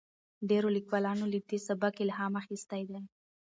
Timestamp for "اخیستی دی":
2.41-2.99